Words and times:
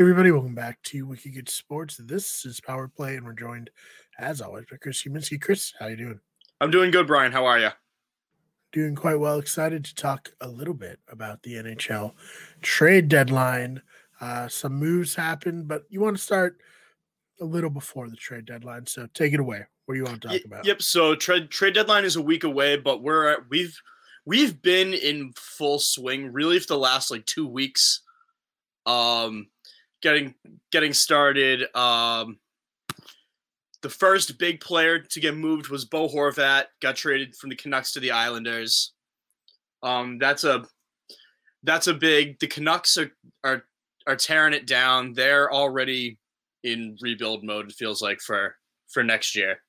everybody, 0.00 0.30
welcome 0.30 0.54
back 0.54 0.80
to 0.84 1.04
Wicked 1.08 1.34
Good 1.34 1.48
Sports. 1.48 1.96
This 1.96 2.46
is 2.46 2.60
Power 2.60 2.86
Play, 2.86 3.16
and 3.16 3.26
we're 3.26 3.32
joined, 3.32 3.68
as 4.16 4.40
always, 4.40 4.64
by 4.70 4.76
Chris 4.76 5.02
Huminski. 5.02 5.40
Chris, 5.40 5.74
how 5.80 5.88
you 5.88 5.96
doing? 5.96 6.20
I'm 6.60 6.70
doing 6.70 6.92
good, 6.92 7.08
Brian. 7.08 7.32
How 7.32 7.46
are 7.46 7.58
you? 7.58 7.70
Doing 8.70 8.94
quite 8.94 9.18
well. 9.18 9.40
Excited 9.40 9.84
to 9.86 9.94
talk 9.96 10.30
a 10.40 10.46
little 10.46 10.72
bit 10.72 11.00
about 11.08 11.42
the 11.42 11.54
NHL 11.54 12.12
trade 12.62 13.08
deadline. 13.08 13.82
Uh, 14.20 14.46
some 14.46 14.74
moves 14.74 15.16
happened, 15.16 15.66
but 15.66 15.82
you 15.88 16.00
want 16.00 16.16
to 16.16 16.22
start 16.22 16.58
a 17.40 17.44
little 17.44 17.70
before 17.70 18.08
the 18.08 18.14
trade 18.14 18.46
deadline. 18.46 18.86
So 18.86 19.08
take 19.14 19.32
it 19.34 19.40
away. 19.40 19.64
What 19.86 19.94
do 19.94 19.98
you 19.98 20.04
want 20.04 20.22
to 20.22 20.28
talk 20.28 20.44
about? 20.44 20.64
Yep. 20.64 20.80
So 20.80 21.16
trade 21.16 21.50
trade 21.50 21.74
deadline 21.74 22.04
is 22.04 22.14
a 22.14 22.22
week 22.22 22.44
away, 22.44 22.76
but 22.76 23.02
we're 23.02 23.32
at, 23.32 23.50
we've 23.50 23.76
we've 24.24 24.62
been 24.62 24.94
in 24.94 25.32
full 25.34 25.80
swing 25.80 26.32
really 26.32 26.60
for 26.60 26.68
the 26.68 26.78
last 26.78 27.10
like 27.10 27.26
two 27.26 27.48
weeks. 27.48 28.02
Um, 28.86 29.48
getting 30.02 30.34
getting 30.70 30.92
started. 30.92 31.64
Um, 31.76 32.38
the 33.82 33.88
first 33.88 34.38
big 34.38 34.60
player 34.60 34.98
to 34.98 35.20
get 35.20 35.36
moved 35.36 35.68
was 35.68 35.84
Bo 35.84 36.08
Horvat. 36.08 36.64
Got 36.80 36.96
traded 36.96 37.36
from 37.36 37.50
the 37.50 37.56
Canucks 37.56 37.92
to 37.92 38.00
the 38.00 38.10
Islanders. 38.10 38.92
Um, 39.82 40.18
that's 40.18 40.44
a 40.44 40.64
that's 41.62 41.86
a 41.86 41.94
big. 41.94 42.38
The 42.40 42.46
Canucks 42.46 42.96
are 42.98 43.12
are 43.44 43.64
are 44.06 44.16
tearing 44.16 44.54
it 44.54 44.66
down. 44.66 45.12
They're 45.12 45.52
already 45.52 46.18
in 46.64 46.96
rebuild 47.00 47.44
mode. 47.44 47.70
It 47.70 47.76
feels 47.76 48.02
like 48.02 48.20
for 48.20 48.56
for 48.88 49.04
next 49.04 49.36
year. 49.36 49.60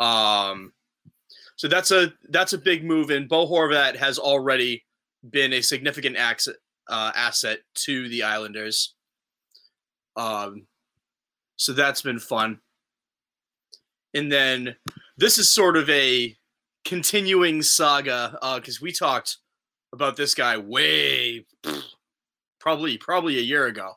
Um, 0.00 0.72
so 1.56 1.68
that's 1.68 1.90
a 1.90 2.12
that's 2.28 2.52
a 2.52 2.58
big 2.58 2.84
move, 2.84 3.10
and 3.10 3.28
Bo 3.28 3.46
Horvat 3.46 3.96
has 3.96 4.18
already 4.18 4.84
been 5.30 5.52
a 5.52 5.62
significant 5.62 6.16
asset 6.16 6.56
uh, 6.88 7.12
asset 7.14 7.60
to 7.74 8.08
the 8.08 8.22
Islanders. 8.22 8.94
Um, 10.16 10.66
so 11.56 11.72
that's 11.72 12.02
been 12.02 12.18
fun. 12.18 12.60
And 14.14 14.30
then 14.30 14.76
this 15.16 15.38
is 15.38 15.50
sort 15.50 15.76
of 15.76 15.88
a 15.88 16.36
continuing 16.84 17.62
saga 17.62 18.38
because 18.56 18.80
we 18.80 18.92
talked 18.92 19.38
about 19.92 20.16
this 20.16 20.34
guy 20.34 20.56
way 20.56 21.46
probably 22.60 22.96
probably 22.98 23.38
a 23.38 23.42
year 23.42 23.66
ago 23.66 23.92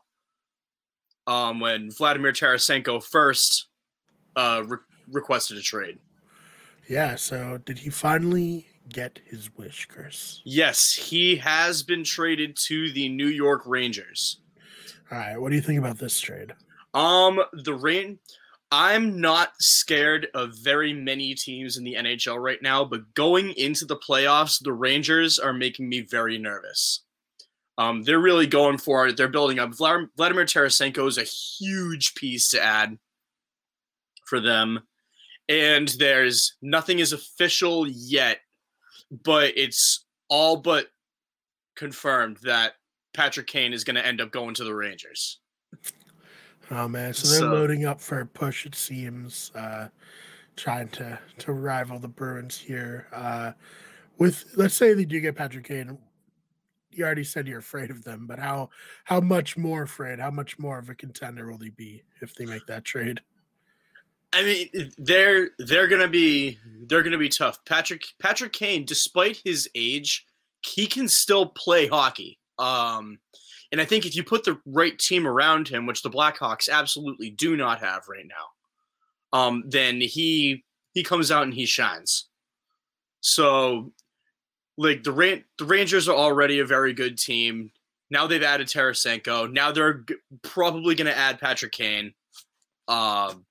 um, 1.28 1.60
when 1.60 1.92
Vladimir 1.92 2.32
Tarasenko 2.32 3.04
first 3.04 3.68
uh, 4.36 4.64
re- 4.66 4.78
requested 5.12 5.58
a 5.58 5.62
trade. 5.62 5.98
Yeah. 6.88 7.16
So 7.16 7.60
did 7.66 7.80
he 7.80 7.90
finally 7.90 8.68
get 8.90 9.20
his 9.26 9.50
wish, 9.58 9.88
Chris? 9.88 10.42
Yes, 10.46 10.94
he 10.94 11.36
has 11.38 11.84
been 11.84 12.04
traded 12.04 12.56
to 12.68 12.92
the 12.92 13.10
New 13.10 13.28
York 13.28 13.64
Rangers. 13.66 14.42
All 15.12 15.18
right. 15.18 15.40
What 15.40 15.50
do 15.50 15.56
you 15.56 15.62
think 15.62 15.80
about 15.80 16.00
this 16.00 16.20
trade? 16.20 16.54
Um, 16.94 17.42
the 17.54 17.74
rain. 17.74 18.20
I'm 18.72 19.22
not 19.22 19.54
scared 19.60 20.28
of 20.34 20.58
very 20.58 20.92
many 20.92 21.36
teams 21.36 21.78
in 21.78 21.84
the 21.84 21.94
NHL 21.94 22.42
right 22.44 22.62
now, 22.62 22.84
but 22.84 23.14
going 23.14 23.52
into 23.52 23.86
the 23.86 23.96
playoffs, 23.96 24.62
the 24.62 24.74
Rangers 24.74 25.38
are 25.38 25.54
making 25.54 25.88
me 25.88 26.02
very 26.02 26.38
nervous. 26.38 27.04
Um, 27.78 28.04
they're 28.04 28.20
really 28.20 28.48
going 28.48 28.78
for 28.78 29.08
it. 29.08 29.18
They're 29.18 29.28
building 29.28 29.60
up. 29.60 29.76
Vladimir 29.76 30.46
Tarasenko 30.46 31.08
is 31.08 31.18
a 31.18 31.24
huge 31.24 32.16
piece 32.16 32.50
to 32.50 32.62
add 32.62 32.98
for 34.26 34.40
them, 34.40 34.82
and 35.48 35.88
there's 36.00 36.56
nothing 36.62 37.00
is 37.00 37.14
official 37.14 37.88
yet, 37.88 38.40
but 39.12 39.54
it's 39.56 40.06
all 40.30 40.58
but 40.58 40.88
confirmed 41.76 42.38
that 42.44 42.74
Patrick 43.16 43.48
Kane 43.48 43.74
is 43.74 43.84
going 43.84 43.96
to 43.96 44.06
end 44.06 44.22
up 44.22 44.32
going 44.32 44.54
to 44.56 44.64
the 44.64 44.74
Rangers. 44.76 45.40
Oh 46.72 46.88
man, 46.88 47.14
so 47.14 47.28
they're 47.28 47.40
So- 47.40 47.54
loading 47.54 47.86
up 47.86 48.02
for 48.02 48.20
a 48.22 48.26
push. 48.26 48.66
It 48.66 48.76
seems, 48.76 49.52
uh, 49.56 49.90
trying 50.56 50.90
to 50.90 51.20
to 51.40 51.54
rival 51.54 52.00
the 52.00 52.08
Bruins 52.08 52.58
here. 52.58 53.08
Uh, 53.14 53.52
with 54.18 54.46
let's 54.56 54.74
say 54.74 54.94
they 54.94 55.06
do 55.06 55.20
get 55.20 55.36
Patrick 55.36 55.68
Kane. 55.68 55.98
You 56.92 57.04
already 57.06 57.24
said 57.26 57.46
you're 57.48 57.60
afraid 57.60 57.92
of 57.92 58.04
them, 58.04 58.26
but 58.26 58.40
how 58.40 58.70
how 59.04 59.20
much 59.22 59.58
more 59.58 59.84
afraid? 59.84 60.20
How 60.20 60.32
much 60.32 60.58
more 60.58 60.80
of 60.80 60.90
a 60.90 60.96
contender 60.96 61.50
will 61.50 61.58
they 61.58 61.70
be 61.70 62.04
if 62.22 62.34
they 62.36 62.46
make 62.46 62.66
that 62.68 62.84
trade? 62.86 63.22
I 64.34 64.44
mean, 64.44 64.92
they're 64.98 65.50
they're 65.60 65.88
gonna 65.88 66.08
be 66.08 66.58
they're 66.88 67.04
gonna 67.04 67.18
be 67.18 67.30
tough. 67.30 67.64
Patrick 67.66 68.04
Patrick 68.20 68.54
Kane, 68.54 68.86
despite 68.86 69.40
his 69.46 69.70
age, 69.76 70.26
he 70.66 70.88
can 70.88 71.08
still 71.08 71.46
play 71.46 71.86
hockey. 71.88 72.40
Um, 72.58 73.20
and 73.72 73.82
I 73.82 73.86
think 73.86 74.06
if 74.06 74.16
you 74.16 74.24
put 74.24 74.44
the 74.44 74.60
right 74.66 74.98
team 74.98 75.28
around 75.28 75.68
him, 75.68 75.86
which 75.86 76.02
the 76.02 76.10
Blackhawks 76.10 76.70
absolutely 76.70 77.30
do 77.32 77.58
not 77.58 77.80
have 77.80 78.08
right 78.08 78.26
now, 78.26 79.38
um, 79.38 79.64
then 79.68 80.00
he 80.00 80.64
he 80.94 81.04
comes 81.04 81.32
out 81.32 81.44
and 81.44 81.54
he 81.54 81.66
shines. 81.66 82.30
So, 83.20 83.92
like 84.78 85.04
the 85.04 85.12
Ran- 85.12 85.44
the 85.58 85.66
Rangers 85.66 86.08
are 86.08 86.16
already 86.16 86.60
a 86.60 86.66
very 86.66 86.94
good 86.94 87.18
team. 87.18 87.72
Now 88.10 88.28
they've 88.28 88.44
added 88.44 88.68
Tarasenko. 88.68 89.52
Now 89.52 89.72
they're 89.72 89.96
g- 89.96 90.16
probably 90.42 90.96
going 90.96 91.08
to 91.08 91.18
add 91.18 91.40
Patrick 91.40 91.72
Kane. 91.72 92.14
Um, 92.88 93.46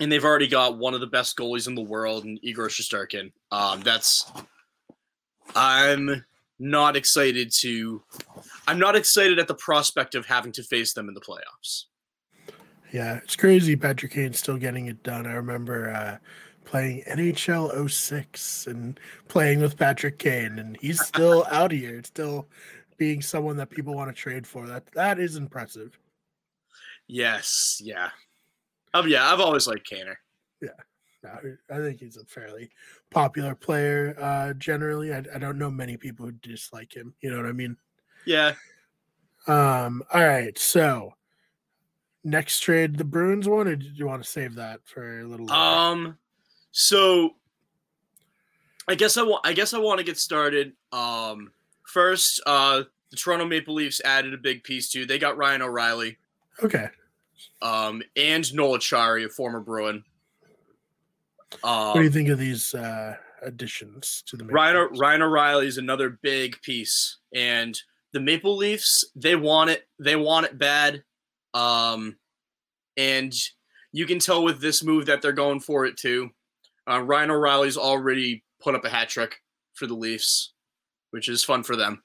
and 0.00 0.10
they've 0.10 0.24
already 0.24 0.48
got 0.48 0.78
one 0.78 0.94
of 0.94 1.00
the 1.00 1.06
best 1.06 1.36
goalies 1.36 1.68
in 1.68 1.74
the 1.74 1.82
world, 1.82 2.24
in 2.24 2.38
Igor 2.42 2.68
Shesterkin. 2.68 3.30
Um, 3.52 3.82
that's 3.82 4.30
I'm 5.54 6.24
not 6.62 6.96
excited 6.96 7.50
to. 7.60 8.02
I'm 8.66 8.78
not 8.78 8.96
excited 8.96 9.38
at 9.38 9.48
the 9.48 9.54
prospect 9.54 10.14
of 10.14 10.24
having 10.26 10.52
to 10.52 10.62
face 10.62 10.94
them 10.94 11.08
in 11.08 11.14
the 11.14 11.20
playoffs. 11.20 11.84
Yeah, 12.92 13.16
it's 13.16 13.36
crazy. 13.36 13.74
Patrick 13.74 14.12
Kane's 14.12 14.38
still 14.38 14.58
getting 14.58 14.86
it 14.86 15.02
done. 15.02 15.26
I 15.26 15.32
remember 15.32 15.90
uh, 15.90 16.18
playing 16.64 17.02
NHL 17.08 17.90
06 17.90 18.66
and 18.66 19.00
playing 19.28 19.60
with 19.60 19.76
Patrick 19.76 20.18
Kane, 20.18 20.58
and 20.58 20.76
he's 20.80 21.04
still 21.04 21.44
out 21.50 21.72
here, 21.72 22.00
still 22.04 22.48
being 22.98 23.22
someone 23.22 23.56
that 23.56 23.70
people 23.70 23.94
want 23.94 24.14
to 24.14 24.20
trade 24.20 24.46
for. 24.46 24.66
That 24.66 24.86
that 24.92 25.18
is 25.18 25.36
impressive. 25.36 25.98
Yes, 27.08 27.80
yeah, 27.82 28.10
um, 28.94 29.08
yeah. 29.08 29.32
I've 29.32 29.40
always 29.40 29.66
liked 29.66 29.90
Kaner. 29.90 30.16
No, 30.60 30.70
I 31.24 31.78
think 31.78 32.00
he's 32.00 32.16
a 32.16 32.24
fairly 32.24 32.70
popular 33.10 33.54
player. 33.54 34.16
Uh, 34.18 34.52
generally, 34.54 35.12
I, 35.12 35.22
I 35.34 35.38
don't 35.38 35.58
know 35.58 35.70
many 35.70 35.96
people 35.96 36.26
who 36.26 36.32
dislike 36.32 36.94
him. 36.94 37.14
You 37.20 37.30
know 37.30 37.36
what 37.36 37.46
I 37.46 37.52
mean? 37.52 37.76
Yeah, 38.24 38.54
Um. 39.46 40.02
All 40.12 40.24
right. 40.24 40.56
So 40.58 41.14
next 42.24 42.60
trade, 42.60 42.96
the 42.96 43.04
Bruins 43.04 43.48
one, 43.48 43.66
or 43.66 43.76
did 43.76 43.98
you 43.98 44.06
want 44.06 44.22
to 44.22 44.28
save 44.28 44.54
that 44.56 44.80
for 44.84 45.20
a 45.20 45.24
little? 45.24 45.46
later? 45.46 45.58
Um, 45.58 46.18
so 46.70 47.34
I 48.88 48.94
guess 48.94 49.16
I 49.16 49.22
want. 49.22 49.46
I 49.46 49.52
guess 49.52 49.74
I 49.74 49.78
want 49.78 49.98
to 49.98 50.04
get 50.04 50.18
started. 50.18 50.72
Um, 50.92 51.52
first, 51.86 52.40
uh, 52.46 52.82
the 53.10 53.16
Toronto 53.16 53.44
Maple 53.44 53.74
Leafs 53.74 54.00
added 54.04 54.34
a 54.34 54.38
big 54.38 54.64
piece 54.64 54.90
too. 54.90 55.06
They 55.06 55.18
got 55.18 55.36
Ryan 55.36 55.62
O'Reilly, 55.62 56.18
okay. 56.62 56.88
um, 57.60 58.02
and 58.16 58.52
Noel 58.54 58.78
Acciari, 58.78 59.24
a 59.24 59.28
former 59.28 59.60
Bruin. 59.60 60.04
What 61.60 61.94
do 61.94 62.00
you 62.00 62.06
Um, 62.06 62.12
think 62.12 62.28
of 62.28 62.38
these 62.38 62.74
uh, 62.74 63.16
additions 63.42 64.22
to 64.26 64.36
the 64.36 64.44
Maple 64.44 64.54
Ryan, 64.54 64.88
Leafs? 64.90 65.00
Ryan 65.00 65.22
O'Reilly 65.22 65.66
is 65.66 65.78
another 65.78 66.18
big 66.22 66.60
piece, 66.62 67.18
and 67.34 67.78
the 68.12 68.20
Maple 68.20 68.56
Leafs 68.56 69.04
they 69.14 69.36
want 69.36 69.70
it. 69.70 69.86
They 69.98 70.16
want 70.16 70.46
it 70.46 70.58
bad, 70.58 71.02
um, 71.54 72.16
and 72.96 73.32
you 73.92 74.06
can 74.06 74.18
tell 74.18 74.42
with 74.42 74.60
this 74.60 74.82
move 74.82 75.06
that 75.06 75.22
they're 75.22 75.32
going 75.32 75.60
for 75.60 75.84
it 75.84 75.96
too. 75.96 76.30
Uh, 76.88 77.00
Ryan 77.02 77.30
O'Reilly's 77.30 77.76
already 77.76 78.42
put 78.60 78.74
up 78.74 78.84
a 78.84 78.88
hat 78.88 79.08
trick 79.08 79.36
for 79.74 79.86
the 79.86 79.94
Leafs, 79.94 80.52
which 81.10 81.28
is 81.28 81.44
fun 81.44 81.62
for 81.62 81.76
them. 81.76 82.02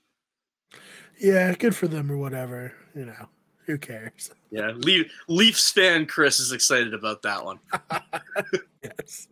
Yeah, 1.19 1.53
good 1.55 1.75
for 1.75 1.87
them 1.87 2.11
or 2.11 2.17
whatever. 2.17 2.73
You 2.95 3.05
know, 3.05 3.27
who 3.65 3.77
cares? 3.79 4.29
Yeah, 4.51 4.71
Le- 4.75 5.05
Leafs 5.27 5.71
fan 5.71 6.05
Chris 6.05 6.39
is 6.39 6.51
excited 6.51 6.93
about 6.93 7.21
that 7.23 7.43
one. 7.43 7.59
yes. 8.83 9.27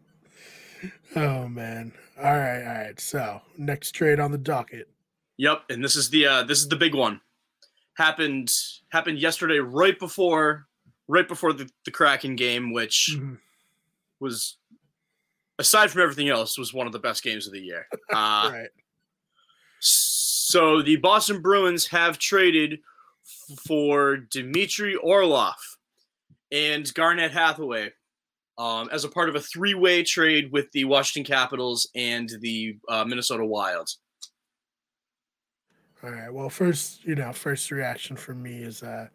Oh 1.15 1.47
man. 1.47 1.91
All 2.17 2.23
right, 2.37 2.61
all 2.65 2.73
right. 2.85 2.99
So 2.99 3.41
next 3.57 3.91
trade 3.91 4.19
on 4.19 4.31
the 4.31 4.37
docket. 4.37 4.89
Yep, 5.37 5.63
and 5.69 5.83
this 5.83 5.95
is 5.95 6.09
the 6.09 6.25
uh, 6.27 6.43
this 6.43 6.59
is 6.59 6.67
the 6.69 6.75
big 6.75 6.95
one. 6.95 7.19
Happened 7.95 8.49
happened 8.89 9.19
yesterday, 9.19 9.59
right 9.59 9.97
before 9.99 10.67
right 11.07 11.27
before 11.27 11.53
the, 11.53 11.69
the 11.85 11.91
Kraken 11.91 12.35
game, 12.35 12.73
which 12.73 13.11
Mhm. 13.15 13.37
was 14.19 14.57
aside 15.59 15.91
from 15.91 16.01
everything 16.01 16.29
else 16.29 16.57
was 16.57 16.73
one 16.73 16.87
of 16.87 16.93
the 16.93 16.99
best 16.99 17.23
games 17.23 17.45
of 17.47 17.53
the 17.53 17.59
year. 17.61 17.87
Uh, 18.13 18.49
right. 18.51 18.69
So 19.79 20.81
the 20.81 20.95
Boston 20.97 21.41
Bruins 21.41 21.87
have 21.87 22.17
traded 22.17 22.79
for 23.67 24.17
Dmitry 24.17 24.95
Orlov 24.95 25.55
and 26.51 26.91
Garnett 26.93 27.31
Hathaway 27.31 27.91
um, 28.57 28.89
as 28.91 29.03
a 29.03 29.09
part 29.09 29.29
of 29.29 29.35
a 29.35 29.41
three-way 29.41 30.03
trade 30.03 30.51
with 30.51 30.71
the 30.71 30.85
Washington 30.85 31.31
Capitals 31.31 31.89
and 31.95 32.29
the 32.41 32.77
uh, 32.89 33.03
Minnesota 33.05 33.45
Wild. 33.45 33.89
All 36.03 36.11
right. 36.11 36.31
Well, 36.31 36.49
first, 36.49 37.03
you 37.03 37.15
know, 37.15 37.33
first 37.33 37.71
reaction 37.71 38.15
from 38.15 38.43
me 38.43 38.57
is 38.57 38.83
uh 38.83 39.07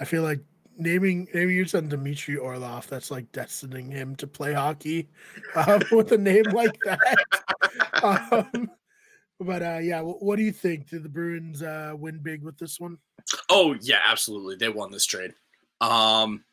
I 0.00 0.04
feel 0.04 0.22
like 0.22 0.40
naming 0.76 1.28
naming 1.32 1.54
your 1.54 1.66
son 1.66 1.88
Dmitry 1.88 2.36
Orlov, 2.36 2.88
that's 2.88 3.10
like 3.10 3.30
destining 3.32 3.92
him 3.92 4.16
to 4.16 4.26
play 4.26 4.52
hockey 4.52 5.08
um, 5.54 5.82
with 5.92 6.10
a 6.12 6.18
name 6.18 6.44
like 6.52 6.76
that. 6.84 7.16
Um, 8.02 8.68
but 9.38 9.62
uh 9.62 9.78
yeah, 9.80 10.00
wh- 10.00 10.20
what 10.20 10.36
do 10.36 10.42
you 10.42 10.50
think? 10.50 10.88
Did 10.88 11.04
the 11.04 11.08
Bruins 11.08 11.62
uh 11.62 11.94
win 11.96 12.18
big 12.20 12.42
with 12.42 12.58
this 12.58 12.80
one? 12.80 12.98
Oh 13.48 13.76
yeah, 13.80 14.00
absolutely. 14.04 14.56
They 14.56 14.68
won 14.68 14.90
this 14.90 15.06
trade. 15.06 15.34
Um, 15.80 16.44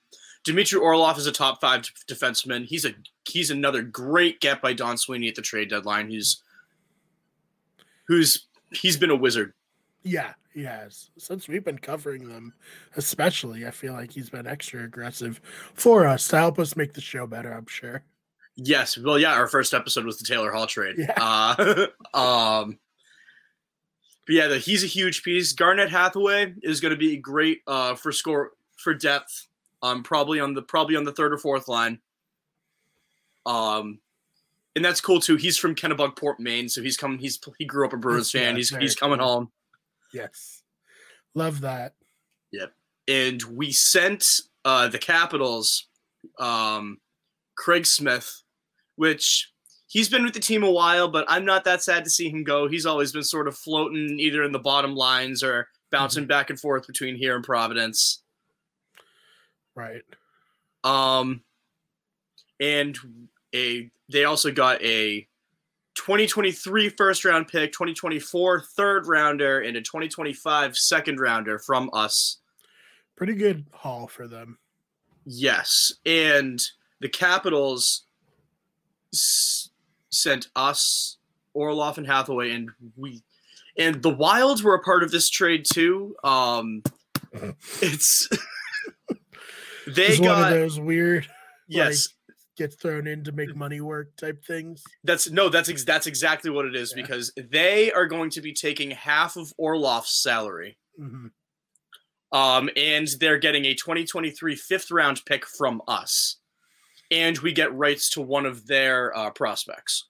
Dmitry 0.44 0.80
Orlov 0.80 1.18
is 1.18 1.28
a 1.28 1.32
top 1.32 1.62
five 1.62 1.82
defenseman. 2.08 2.66
He's 2.66 2.86
a 2.86 2.94
he's 3.28 3.52
another 3.52 3.82
great 3.82 4.40
get 4.40 4.62
by 4.62 4.74
Don 4.74 4.98
Sweeney 4.98 5.28
at 5.28 5.36
the 5.36 5.42
trade 5.42 5.70
deadline. 5.70 6.10
He's 6.10 6.42
who's 8.08 8.48
he's 8.72 8.98
been 8.98 9.10
a 9.10 9.16
wizard. 9.16 9.54
Yeah, 10.04 10.34
he 10.54 10.64
has. 10.64 11.12
Since 11.18 11.48
we've 11.48 11.64
been 11.64 11.78
covering 11.78 12.28
them, 12.28 12.54
especially, 12.96 13.68
I 13.68 13.72
feel 13.72 13.94
like 13.94 14.12
he's 14.12 14.30
been 14.30 14.48
extra 14.48 14.84
aggressive 14.84 15.42
for 15.74 16.08
us 16.08 16.28
to 16.30 16.38
help 16.38 16.58
us 16.58 16.76
make 16.76 16.94
the 16.94 17.02
show 17.02 17.28
better, 17.28 17.52
I'm 17.52 17.68
sure. 17.68 18.04
Yes, 18.56 18.98
well, 18.98 19.20
yeah. 19.20 19.34
Our 19.34 19.48
first 19.48 19.74
episode 19.74 20.06
was 20.06 20.20
the 20.20 20.26
Taylor 20.26 20.52
Hall 20.52 20.68
trade. 20.68 20.96
Yeah. 20.98 21.14
Uh, 21.18 21.88
um, 22.18 22.80
but 24.26 24.36
yeah, 24.36 24.48
the, 24.48 24.58
he's 24.58 24.84
a 24.84 24.88
huge 24.88 25.24
piece. 25.24 25.54
Garnett 25.54 25.90
Hathaway 25.90 26.54
is 26.62 26.80
going 26.80 26.94
to 26.94 26.98
be 26.98 27.18
great 27.18 27.62
uh, 27.68 27.96
for 27.96 28.12
score 28.12 28.52
for 28.78 28.94
depth. 28.94 29.48
Um, 29.82 30.04
probably 30.04 30.40
on 30.40 30.54
the 30.54 30.62
probably 30.62 30.96
on 30.96 31.04
the 31.06 31.12
third 31.14 31.34
or 31.34 31.38
fourth 31.38 31.68
line. 31.68 32.00
Um, 33.46 34.00
and 34.76 34.84
that's 34.84 35.02
cool 35.02 35.20
too. 35.20 35.36
He's 35.36 35.58
from 35.58 35.76
Kennebunkport, 35.76 36.40
Maine, 36.40 36.70
so 36.70 36.82
he's 36.82 36.98
coming. 36.98 37.20
He's 37.20 37.40
he 37.58 37.66
grew 37.66 37.86
up 37.86 37.94
a 37.94 37.98
Bruins 37.98 38.34
Yeah, 38.34 38.42
fan. 38.42 38.56
He's 38.58 38.70
he's 38.76 38.96
coming 38.96 39.20
cool. 39.20 39.28
home. 39.28 39.52
Yes. 40.14 40.64
Love 41.36 41.62
that. 41.62 41.94
Yep. 42.52 42.74
And 43.08 43.42
we 43.44 43.72
sent 43.72 44.26
uh, 44.66 44.88
the 44.88 45.00
Capitals 45.00 45.88
um, 46.40 47.00
Craig 47.58 47.86
Smith, 47.86 48.44
which 48.96 49.52
he's 49.88 50.10
been 50.10 50.24
with 50.24 50.34
the 50.34 50.40
team 50.40 50.64
a 50.64 50.72
while, 50.72 51.08
but 51.08 51.26
I'm 51.28 51.46
not 51.46 51.64
that 51.64 51.82
sad 51.84 52.04
to 52.04 52.10
see 52.10 52.30
him 52.30 52.44
go. 52.44 52.68
He's 52.68 52.86
always 52.86 53.12
been 53.12 53.24
sort 53.24 53.48
of 53.48 53.58
floating 53.58 54.20
either 54.20 54.44
in 54.44 54.52
the 54.52 54.60
bottom 54.60 54.96
lines 54.96 55.44
or 55.44 55.68
bouncing 55.92 56.26
back 56.26 56.50
and 56.50 56.60
forth 56.60 56.86
between 56.86 57.16
here 57.16 57.36
and 57.36 57.44
Providence. 57.44 58.22
Right. 59.80 60.02
Um, 60.84 61.42
and 62.60 62.98
a 63.56 63.90
they 64.12 64.26
also 64.26 64.52
got 64.52 64.82
a 64.84 65.28
2023 65.96 66.90
first 66.90 67.24
round 67.26 67.48
pick, 67.48 67.72
2024 67.72 68.62
third 68.76 69.08
rounder, 69.08 69.62
and 69.62 69.78
a 69.78 69.82
2025 69.82 70.76
second 70.76 71.20
rounder 71.20 71.60
from 71.60 71.90
us. 71.94 72.40
Pretty 73.16 73.36
good 73.36 73.66
haul 73.72 74.08
for 74.08 74.28
them. 74.28 74.58
Yes, 75.26 75.94
and 76.06 76.60
the 77.00 77.10
Capitals 77.10 78.06
s- 79.14 79.70
sent 80.10 80.48
us 80.56 81.18
Orlov 81.54 81.98
and 81.98 82.08
Hathaway, 82.08 82.52
and 82.52 82.70
we 82.98 83.22
and 83.78 84.02
the 84.02 84.10
Wilds 84.10 84.64
were 84.64 84.76
a 84.76 84.84
part 84.84 85.04
of 85.04 85.12
this 85.12 85.30
trade 85.30 85.66
too. 85.72 86.16
Um, 86.24 86.84
it's 87.82 88.28
they 89.96 90.08
It's 90.08 90.20
one 90.20 90.44
of 90.44 90.50
those 90.50 90.80
weird 90.80 91.28
yes. 91.68 92.10
get 92.58 92.74
thrown 92.80 93.08
in 93.08 93.24
to 93.24 93.32
make 93.32 93.56
money 93.56 93.82
work 93.82 94.16
type 94.18 94.44
things. 94.46 94.84
That's 95.04 95.30
no, 95.30 95.50
that's 95.50 95.70
ex- 95.70 95.86
that's 95.86 96.08
exactly 96.08 96.50
what 96.52 96.66
it 96.66 96.76
is 96.76 96.94
Yeah. 96.96 97.04
because 97.04 97.32
they 97.38 97.92
are 97.92 98.06
going 98.06 98.30
to 98.32 98.42
be 98.42 98.54
taking 98.54 98.92
half 98.92 99.36
of 99.38 99.54
Orlov's 99.58 100.12
salary, 100.12 100.78
hmm 100.98 101.28
um, 102.32 102.70
and 102.78 103.08
they're 103.20 103.40
getting 103.40 103.66
a 103.66 103.74
2023 103.74 104.56
fifth 104.56 104.92
round 104.92 105.22
pick 105.26 105.46
from 105.48 105.82
us, 105.88 106.38
and 107.10 107.38
we 107.40 107.52
get 107.52 107.74
rights 107.74 108.10
to 108.12 108.22
one 108.22 108.46
of 108.46 108.68
their 108.68 109.16
uh, 109.18 109.32
prospects. 109.32 110.06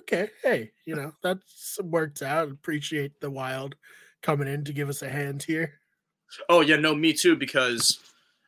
Okay. 0.00 0.28
Hey, 0.42 0.72
you 0.84 0.94
know, 0.94 1.12
that's 1.22 1.78
worked 1.82 2.20
out. 2.20 2.50
Appreciate 2.50 3.18
the 3.20 3.30
wild 3.30 3.76
coming 4.22 4.48
in 4.48 4.64
to 4.64 4.72
give 4.74 4.88
us 4.90 5.00
a 5.02 5.08
hand 5.08 5.42
here. 5.42 5.74
Oh 6.50 6.60
yeah, 6.60 6.76
no, 6.76 6.94
me 6.94 7.12
too. 7.14 7.36
Because 7.36 7.98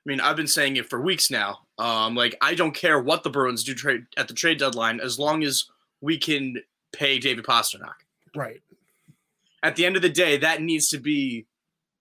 I 0.07 0.09
mean, 0.09 0.21
I've 0.21 0.37
been 0.37 0.47
saying 0.47 0.77
it 0.77 0.89
for 0.89 1.01
weeks 1.01 1.31
now. 1.33 1.67
Um, 1.79 2.15
like 2.15 2.37
I 2.41 2.55
don't 2.55 2.75
care 2.75 3.01
what 3.01 3.25
the 3.25 3.31
Bruins 3.31 3.65
do 3.65 3.75
trade 3.75 4.07
at 4.17 4.29
the 4.29 4.35
trade 4.35 4.59
deadline, 4.59 5.01
as 5.01 5.19
long 5.19 5.43
as 5.43 5.65
we 6.01 6.17
can 6.17 6.57
pay 6.93 7.19
David 7.19 7.45
Pastrnak. 7.45 7.95
Right. 8.35 8.63
At 9.65 9.75
the 9.75 9.85
end 9.85 9.97
of 9.97 10.03
the 10.03 10.09
day, 10.09 10.37
that 10.37 10.63
needs 10.63 10.89
to 10.89 10.99
be 10.99 11.47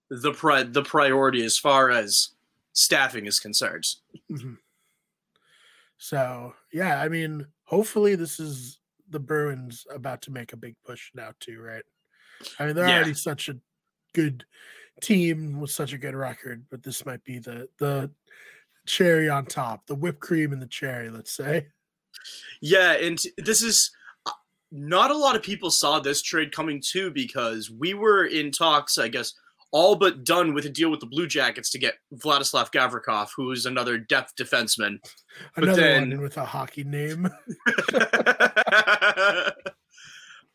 the 0.08 0.32
pri- 0.32 0.62
the 0.62 0.84
priority 0.84 1.44
as 1.44 1.58
far 1.58 1.90
as 1.90 2.28
staffing 2.74 3.26
is 3.26 3.40
concerned. 3.40 3.86
hmm 4.28 4.54
So 5.98 6.54
yeah, 6.72 7.02
I 7.02 7.08
mean, 7.08 7.46
hopefully 7.64 8.14
this 8.14 8.38
is 8.38 8.78
the 9.10 9.18
Bruins 9.18 9.84
about 9.92 10.22
to 10.22 10.30
make 10.30 10.52
a 10.52 10.56
big 10.56 10.76
push 10.84 11.10
now 11.14 11.30
too, 11.40 11.60
right? 11.60 11.82
I 12.60 12.66
mean, 12.66 12.76
they're 12.76 12.86
Yeah. 12.86 12.96
already 12.96 13.14
such 13.14 13.48
a 13.48 13.56
good 14.12 14.44
team 15.02 15.60
with 15.60 15.70
such 15.70 15.92
a 15.92 15.98
good 15.98 16.14
record, 16.14 16.64
but 16.70 16.82
this 16.82 17.04
might 17.06 17.24
be 17.24 17.38
the 17.38 17.68
the 17.78 18.10
cherry 18.86 19.28
on 19.28 19.46
top, 19.46 19.86
the 19.86 19.94
whipped 19.94 20.20
cream 20.20 20.52
and 20.52 20.62
the 20.62 20.66
cherry, 20.66 21.10
let's 21.10 21.34
say. 21.34 21.66
Yeah, 22.62 22.92
and 22.92 23.18
this 23.36 23.62
is 23.62 23.90
uh, 24.24 24.30
not 24.72 25.10
a 25.10 25.16
lot 25.16 25.36
of 25.36 25.42
people 25.42 25.70
saw 25.70 26.00
this 26.00 26.22
trade 26.22 26.52
coming 26.52 26.80
too 26.84 27.10
because 27.10 27.70
we 27.70 27.94
were 27.94 28.24
in 28.24 28.50
talks, 28.50 28.96
I 28.98 29.08
guess, 29.08 29.32
all 29.72 29.96
but 29.96 30.24
done 30.24 30.54
with 30.54 30.64
a 30.64 30.70
deal 30.70 30.90
with 30.90 31.00
the 31.00 31.06
Blue 31.06 31.26
Jackets 31.26 31.70
to 31.70 31.78
get 31.78 31.94
Vladislav 32.14 32.70
Gavrikov, 32.72 33.28
who 33.36 33.50
is 33.50 33.66
another 33.66 33.98
depth 33.98 34.34
defenseman. 34.36 34.98
But 35.54 35.64
Another 35.64 35.80
then- 35.82 36.10
one 36.10 36.20
with 36.22 36.36
a 36.38 36.44
hockey 36.44 36.84
name. 36.84 37.28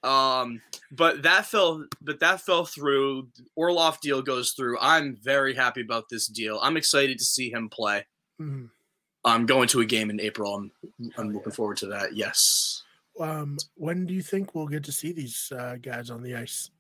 um, 0.04 0.62
but 0.92 1.24
that 1.24 1.46
fell, 1.46 1.86
but 2.02 2.20
that 2.20 2.42
fell 2.42 2.66
through. 2.66 3.28
Orlov 3.56 4.00
deal 4.02 4.22
goes 4.22 4.52
through. 4.54 4.78
I'm 4.80 5.16
very 5.16 5.54
happy 5.54 5.82
about 5.82 6.10
this 6.10 6.28
deal. 6.28 6.60
I'm 6.62 6.78
excited 6.78 7.18
to 7.20 7.26
see 7.26 7.52
him 7.52 7.70
play. 7.70 8.06
Mhm. 8.40 8.70
I'm 9.24 9.46
going 9.46 9.68
to 9.70 9.82
a 9.82 9.86
game 9.86 10.10
in 10.10 10.20
April. 10.20 10.56
I'm, 10.56 10.72
I'm 11.18 11.28
Oh, 11.28 11.32
looking 11.34 11.52
yeah. 11.52 11.56
forward 11.56 11.78
to 11.78 11.88
that. 11.88 12.16
Yes. 12.16 12.82
Um, 13.20 13.58
when 13.76 14.06
do 14.08 14.14
you 14.16 14.24
think 14.24 14.56
we'll 14.56 14.68
get 14.68 14.84
to 14.86 14.92
see 14.92 15.12
these 15.12 15.52
uh, 15.56 15.76
guys 15.82 16.10
on 16.10 16.24
the 16.24 16.34
ice? 16.36 16.72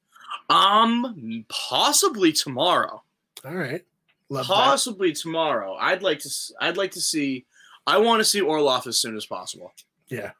Um, 0.49 1.45
possibly 1.49 2.31
tomorrow. 2.31 3.03
All 3.45 3.55
right, 3.55 3.83
love 4.29 4.47
that. 4.47 4.53
possibly 4.53 5.13
tomorrow. 5.13 5.75
I'd 5.75 6.01
like 6.03 6.19
to. 6.19 6.29
I'd 6.59 6.77
like 6.77 6.91
to 6.91 7.01
see. 7.01 7.45
I 7.85 7.97
want 7.97 8.19
to 8.21 8.23
see 8.25 8.41
Orlov 8.41 8.87
as 8.87 8.97
soon 8.97 9.15
as 9.17 9.25
possible. 9.25 9.73
Yeah. 10.07 10.31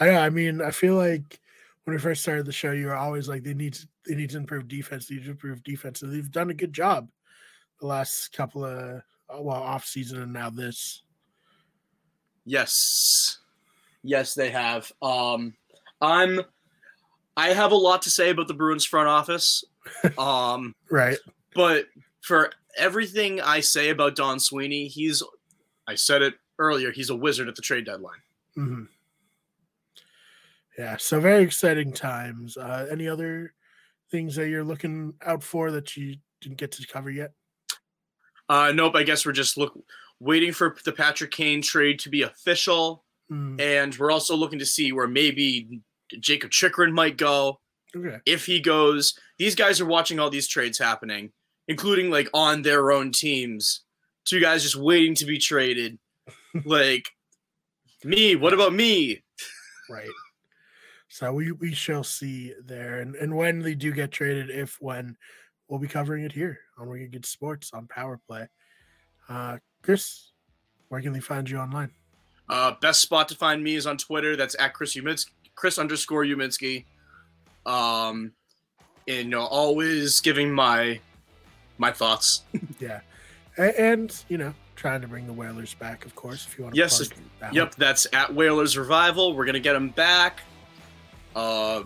I 0.00 0.06
know. 0.06 0.18
I 0.18 0.30
mean, 0.30 0.60
I 0.60 0.70
feel 0.70 0.96
like 0.96 1.38
when 1.84 1.94
we 1.94 2.00
first 2.00 2.22
started 2.22 2.46
the 2.46 2.52
show, 2.52 2.72
you 2.72 2.86
were 2.86 2.96
always 2.96 3.28
like 3.28 3.42
they 3.44 3.54
need 3.54 3.74
to 3.74 3.88
they 4.06 4.14
need 4.14 4.30
to 4.30 4.36
improve 4.38 4.68
defense, 4.68 5.06
they 5.06 5.16
need 5.16 5.24
to 5.24 5.30
improve 5.30 5.62
defense. 5.62 6.02
And 6.02 6.12
they've 6.12 6.30
done 6.30 6.50
a 6.50 6.54
good 6.54 6.72
job 6.72 7.08
the 7.80 7.86
last 7.86 8.32
couple 8.32 8.64
of 8.64 9.02
uh, 9.30 9.40
well 9.40 9.62
off 9.62 9.84
season 9.84 10.22
and 10.22 10.32
now 10.32 10.50
this. 10.50 11.02
Yes, 12.44 13.38
yes, 14.02 14.34
they 14.34 14.50
have. 14.50 14.90
Um, 15.02 15.54
I'm. 16.00 16.40
I 17.36 17.48
have 17.48 17.72
a 17.72 17.76
lot 17.76 18.02
to 18.02 18.10
say 18.10 18.30
about 18.30 18.46
the 18.48 18.54
Bruins 18.54 18.84
front 18.84 19.08
office. 19.08 19.64
Um, 20.18 20.74
Right. 20.90 21.18
but 21.54 21.86
for 22.22 22.50
everything 22.78 23.40
I 23.42 23.60
say 23.60 23.90
about 23.90 24.16
Don 24.16 24.40
Sweeney, 24.40 24.86
he's. 24.88 25.22
I 25.86 25.94
said 25.94 26.22
it 26.22 26.34
earlier. 26.58 26.90
He's 26.90 27.10
a 27.10 27.14
wizard 27.16 27.48
at 27.48 27.54
the 27.54 27.62
trade 27.62 27.84
deadline. 27.84 28.20
hmm 28.54 28.84
Yeah. 30.78 30.96
So 30.96 31.20
very 31.20 31.42
exciting 31.42 31.92
times. 31.92 32.56
Uh, 32.56 32.86
any 32.90 33.08
other 33.08 33.54
things 34.10 34.36
that 34.36 34.48
you're 34.48 34.64
looking 34.64 35.14
out 35.24 35.42
for 35.42 35.70
that 35.70 35.96
you 35.96 36.16
didn't 36.40 36.58
get 36.58 36.72
to 36.72 36.86
cover 36.86 37.10
yet? 37.10 37.32
Uh, 38.48 38.72
nope. 38.74 38.94
I 38.96 39.02
guess 39.02 39.24
we're 39.24 39.32
just 39.32 39.56
look 39.56 39.78
waiting 40.20 40.52
for 40.52 40.76
the 40.84 40.92
Patrick 40.92 41.30
Kane 41.30 41.62
trade 41.62 41.98
to 42.00 42.10
be 42.10 42.22
official. 42.22 43.04
Mm, 43.30 43.60
and 43.60 43.96
we're 43.96 44.10
also 44.10 44.36
looking 44.36 44.58
to 44.58 44.66
see 44.66 44.92
where 44.92 45.06
maybe 45.06 45.80
Jakob 46.20 46.50
Chychrun 46.50 46.92
might 46.92 47.16
go. 47.16 47.60
okay. 47.96 48.18
If 48.26 48.46
he 48.46 48.60
goes, 48.60 49.14
these 49.38 49.54
guys 49.54 49.80
are 49.80 49.86
watching 49.86 50.18
all 50.18 50.30
these 50.30 50.48
trades 50.48 50.78
happening, 50.78 51.32
including 51.68 52.10
like 52.10 52.28
on 52.34 52.62
their 52.62 52.92
own 52.92 53.12
teams. 53.12 53.82
Two 54.24 54.40
guys 54.40 54.62
just 54.62 54.76
waiting 54.76 55.14
to 55.16 55.24
be 55.24 55.38
traded. 55.38 55.98
like 56.64 57.08
me, 58.04 58.36
what 58.36 58.52
about 58.52 58.74
me? 58.74 59.22
Right. 59.88 60.08
So 61.14 61.32
we 61.32 61.52
we 61.52 61.72
shall 61.72 62.02
see 62.02 62.54
there, 62.66 62.98
and 62.98 63.14
and 63.14 63.36
when 63.36 63.60
they 63.60 63.76
do 63.76 63.92
get 63.92 64.10
traded, 64.10 64.50
if 64.50 64.78
when, 64.80 65.16
we'll 65.68 65.78
be 65.78 65.86
covering 65.86 66.24
it 66.24 66.32
here 66.32 66.58
on 66.76 66.88
Wicked 66.88 67.12
Good 67.12 67.24
Sports 67.24 67.70
on 67.72 67.86
Power 67.86 68.18
Play. 68.26 68.48
Uh, 69.28 69.58
Chris, 69.80 70.32
where 70.88 71.00
can 71.00 71.12
they 71.12 71.20
find 71.20 71.48
you 71.48 71.58
online? 71.58 71.92
Uh, 72.48 72.72
best 72.80 73.00
spot 73.00 73.28
to 73.28 73.36
find 73.36 73.62
me 73.62 73.76
is 73.76 73.86
on 73.86 73.96
Twitter. 73.96 74.34
That's 74.34 74.56
at 74.58 74.74
Chris 74.74 74.96
Uminsky, 74.96 75.30
Chris 75.54 75.78
underscore 75.78 76.24
Uminsky. 76.24 76.84
Um, 77.64 78.32
and 79.06 79.18
you 79.18 79.24
know, 79.26 79.42
always 79.42 80.20
giving 80.20 80.52
my 80.52 80.98
my 81.78 81.92
thoughts. 81.92 82.42
yeah, 82.80 83.02
A- 83.56 83.80
and 83.80 84.12
you 84.28 84.36
know, 84.36 84.52
trying 84.74 85.00
to 85.02 85.06
bring 85.06 85.28
the 85.28 85.32
Whalers 85.32 85.74
back, 85.74 86.06
of 86.06 86.16
course. 86.16 86.44
If 86.44 86.58
you 86.58 86.64
want 86.64 86.74
to, 86.74 86.80
Yes, 86.80 86.98
that 86.98 87.12
one. 87.40 87.54
Yep, 87.54 87.76
that's 87.76 88.08
at 88.12 88.34
Whalers 88.34 88.76
Revival. 88.76 89.36
We're 89.36 89.46
gonna 89.46 89.60
get 89.60 89.76
him 89.76 89.90
back. 89.90 90.42
Uh, 91.34 91.84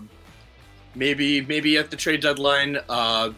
maybe 0.95 1.41
maybe 1.43 1.77
at 1.77 1.91
the 1.91 1.97
trade 1.97 2.21
deadline, 2.21 2.79
uh, 2.89 3.31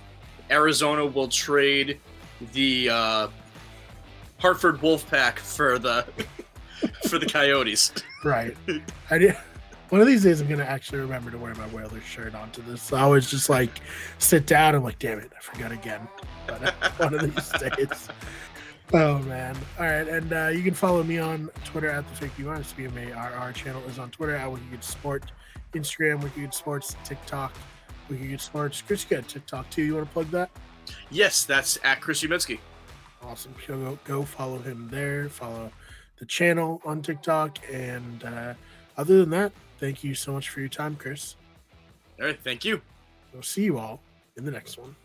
Arizona 0.50 1.06
will 1.06 1.28
trade 1.28 2.00
the 2.52 2.88
uh, 2.90 3.28
Hartford 4.38 4.78
Wolfpack 4.80 5.38
for 5.38 5.78
the 5.78 6.06
for 7.08 7.18
the 7.18 7.26
Coyotes. 7.26 7.92
Right. 8.24 8.56
I 9.10 9.18
did. 9.18 9.36
One 9.90 10.00
of 10.00 10.06
these 10.06 10.22
days, 10.22 10.40
I'm 10.40 10.48
gonna 10.48 10.62
actually 10.62 11.00
remember 11.00 11.32
to 11.32 11.38
wear 11.38 11.52
my 11.56 11.66
Whalers 11.68 12.04
shirt 12.04 12.34
onto 12.34 12.62
this. 12.62 12.92
I 12.92 13.00
always 13.00 13.28
just 13.28 13.50
like 13.50 13.80
sit 14.18 14.46
down. 14.46 14.76
I'm 14.76 14.84
like, 14.84 15.00
damn 15.00 15.18
it, 15.18 15.32
I 15.36 15.40
forgot 15.42 15.72
again. 15.72 16.08
But 16.46 16.62
uh, 16.62 16.90
one 16.98 17.14
of 17.14 17.34
these 17.34 17.48
days. 17.50 18.08
Oh 18.92 19.18
man! 19.20 19.56
All 19.78 19.86
right, 19.86 20.06
and 20.06 20.32
uh, 20.32 20.48
you 20.48 20.62
can 20.62 20.74
follow 20.74 21.02
me 21.02 21.18
on 21.18 21.50
Twitter 21.64 21.88
at 21.88 22.08
the 22.08 22.14
fake 22.16 22.30
B 22.36 22.44
minus 22.44 22.72
BMA. 22.72 23.16
Our, 23.16 23.32
our 23.34 23.52
channel 23.52 23.82
is 23.88 23.98
on 23.98 24.10
Twitter 24.10 24.34
at 24.34 24.50
Wicked 24.50 24.82
Sport, 24.82 25.24
Instagram 25.72 26.22
Wicked 26.22 26.54
Sports, 26.54 26.96
TikTok 27.04 27.52
Wicked 28.08 28.40
Sports. 28.40 28.82
Chris, 28.82 29.06
you 29.08 29.16
got 29.16 29.28
TikTok 29.28 29.68
too. 29.70 29.82
You 29.82 29.94
want 29.96 30.06
to 30.06 30.12
plug 30.12 30.30
that? 30.30 30.50
Yes, 31.10 31.44
that's 31.44 31.78
at 31.84 32.00
Chris 32.00 32.22
Umitsky. 32.22 32.58
Awesome. 33.22 33.54
Go, 33.66 33.98
go 34.04 34.24
follow 34.24 34.58
him 34.58 34.88
there. 34.90 35.28
Follow 35.28 35.70
the 36.18 36.26
channel 36.26 36.80
on 36.84 37.02
TikTok. 37.02 37.58
And 37.70 38.24
uh, 38.24 38.54
other 38.96 39.18
than 39.18 39.30
that, 39.30 39.52
thank 39.78 40.02
you 40.02 40.14
so 40.14 40.32
much 40.32 40.48
for 40.48 40.60
your 40.60 40.68
time, 40.68 40.96
Chris. 40.96 41.36
All 42.18 42.26
right, 42.26 42.38
thank 42.42 42.64
you. 42.64 42.80
We'll 43.32 43.42
see 43.42 43.64
you 43.64 43.78
all 43.78 44.00
in 44.36 44.44
the 44.44 44.50
next 44.50 44.78
one. 44.78 44.96